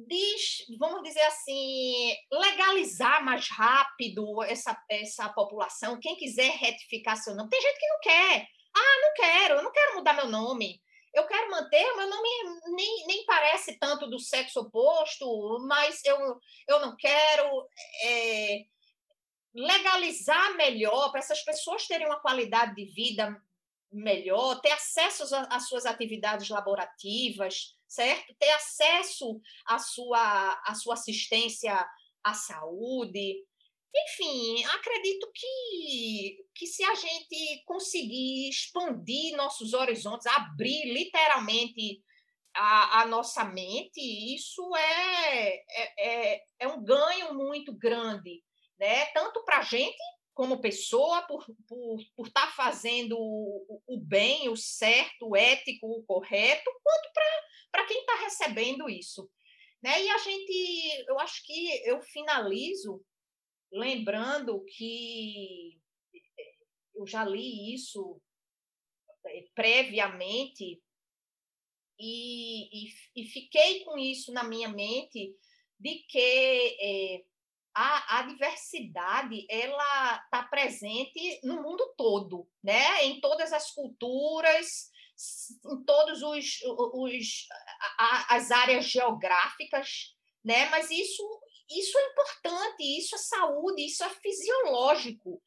[0.08, 6.00] diz, vamos dizer assim, legalizar mais rápido essa, essa população.
[6.00, 8.48] Quem quiser retificar seu nome, tem gente que não quer.
[8.82, 10.82] Ah, não quero, eu não quero mudar meu nome.
[11.14, 12.30] Eu quero manter, meu nome
[12.74, 16.18] nem, nem parece tanto do sexo oposto, mas eu,
[16.68, 17.68] eu não quero
[18.06, 18.66] é,
[19.54, 23.42] legalizar melhor para essas pessoas terem uma qualidade de vida
[23.92, 28.34] melhor, ter acesso às suas atividades laborativas, certo?
[28.40, 31.76] Ter acesso à sua, à sua assistência
[32.24, 33.44] à saúde,
[33.94, 42.02] enfim, acredito que, que se a gente conseguir expandir nossos horizontes, abrir literalmente
[42.54, 44.00] a, a nossa mente,
[44.36, 48.42] isso é, é, é, é um ganho muito grande,
[48.80, 49.06] né?
[49.08, 49.98] tanto para a gente
[50.34, 55.86] como pessoa, por estar por, por tá fazendo o, o bem, o certo, o ético,
[55.86, 57.12] o correto, quanto
[57.70, 59.30] para quem está recebendo isso.
[59.84, 60.04] Né?
[60.04, 63.04] E a gente, eu acho que eu finalizo
[63.72, 65.80] lembrando que
[66.14, 66.56] eh,
[66.96, 68.22] eu já li isso
[69.26, 70.82] eh, previamente
[72.00, 75.36] e, e, e fiquei com isso na minha mente
[75.80, 77.24] de que é,
[77.74, 83.06] a, a, diversidade ela está presente no mundo todo, né?
[83.06, 84.92] Em todas as culturas,
[85.72, 86.60] em todos os,
[86.94, 87.48] os
[88.30, 90.70] as áreas geográficas, né?
[90.70, 91.24] Mas isso
[91.80, 95.42] isso é importante, isso é saúde, isso é fisiológico.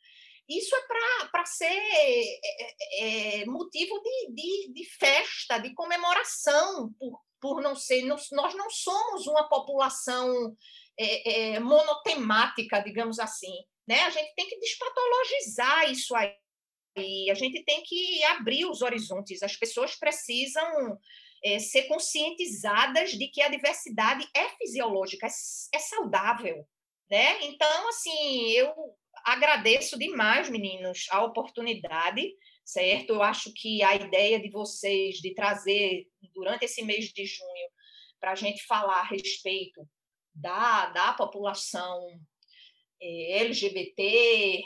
[0.48, 7.20] Isso é para ser é, é, é, motivo de, de, de, festa, de comemoração, por,
[7.40, 8.02] por não ser.
[8.02, 10.54] Nós, nós não somos uma população
[10.98, 13.54] é, é, monotemática, digamos assim.
[13.88, 14.00] Né?
[14.00, 17.30] A gente tem que despatologizar isso aí.
[17.30, 19.42] A gente tem que abrir os horizontes.
[19.42, 20.98] As pessoas precisam
[21.44, 25.30] é, ser conscientizadas de que a diversidade é fisiológica, é,
[25.74, 26.66] é saudável,
[27.10, 27.44] né?
[27.44, 28.72] Então, assim, eu
[29.24, 32.34] agradeço demais, meninos, a oportunidade,
[32.64, 33.10] certo?
[33.10, 37.68] Eu acho que a ideia de vocês de trazer durante esse mês de junho
[38.18, 39.86] para a gente falar a respeito
[40.34, 42.18] da, da população
[43.00, 44.62] é, LGBT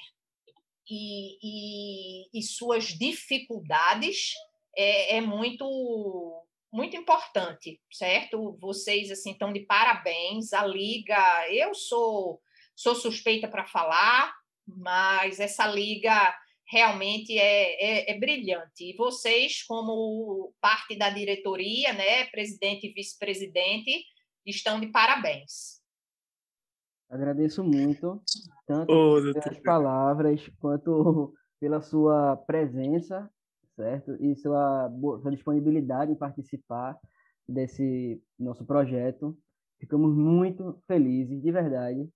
[0.89, 4.33] e, e, e suas dificuldades
[4.77, 8.57] é, é muito muito importante, certo?
[8.61, 10.53] Vocês assim estão de parabéns.
[10.53, 12.41] A liga, eu sou
[12.75, 14.33] sou suspeita para falar,
[14.65, 16.33] mas essa liga
[16.71, 18.91] realmente é, é, é, brilhante.
[18.91, 24.05] E vocês, como parte da diretoria, né, presidente e vice-presidente,
[24.47, 25.79] estão de parabéns.
[27.11, 28.23] Agradeço muito,
[28.67, 33.29] tanto oh, pelas palavras quanto pela sua presença,
[33.79, 34.17] certo?
[34.21, 34.91] E sua,
[35.23, 36.99] sua disponibilidade em participar
[37.49, 39.39] desse nosso projeto.
[39.79, 42.09] Ficamos muito felizes, de verdade.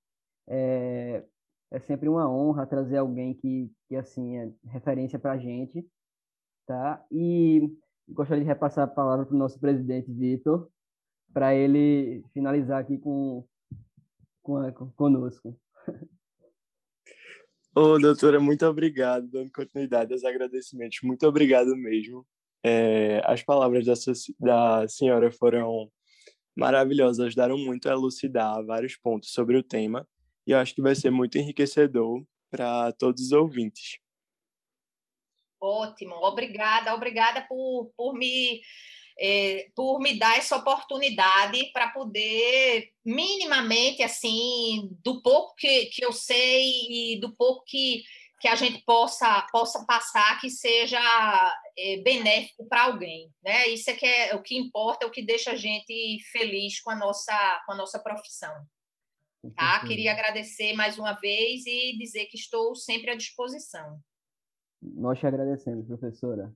[0.49, 1.25] É,
[1.71, 5.89] é sempre uma honra trazer alguém que, que assim, é referência para a gente,
[6.67, 7.05] tá?
[7.11, 7.73] E
[8.09, 10.69] gostaria de repassar a palavra para o nosso presidente Vitor,
[11.33, 13.47] para ele finalizar aqui com,
[14.43, 15.57] com conosco.
[17.75, 20.99] Ô, doutora, muito obrigado, dando continuidade aos agradecimentos.
[21.03, 22.27] Muito obrigado mesmo.
[22.63, 25.91] É, as palavras dessa, da senhora foram
[26.55, 30.07] maravilhosas, ajudaram muito a elucidar vários pontos sobre o tema
[30.47, 33.99] e eu acho que vai ser muito enriquecedor para todos os ouvintes.
[35.61, 38.61] Ótimo, obrigada, obrigada por, por me
[39.19, 46.13] é, por me dar essa oportunidade para poder minimamente assim do pouco que, que eu
[46.13, 48.03] sei e do pouco que,
[48.41, 51.01] que a gente possa possa passar que seja
[51.77, 53.69] é, benéfico para alguém, né?
[53.69, 56.91] Isso é que é o que importa, é o que deixa a gente feliz com
[56.91, 58.53] a nossa com a nossa profissão.
[59.57, 59.85] Tá?
[59.85, 63.99] Queria agradecer mais uma vez e dizer que estou sempre à disposição.
[64.81, 66.53] Nós te agradecemos, professora.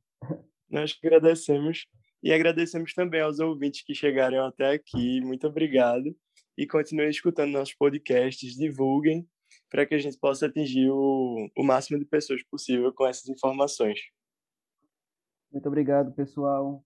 [0.70, 1.86] Nós que agradecemos
[2.26, 5.20] e agradecemos também aos ouvintes que chegaram até aqui.
[5.20, 6.12] Muito obrigado.
[6.58, 9.24] E continuem escutando nossos podcasts, divulguem
[9.70, 14.00] para que a gente possa atingir o, o máximo de pessoas possível com essas informações.
[15.52, 16.84] Muito obrigado, pessoal.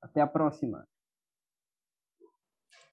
[0.00, 0.86] Até a próxima.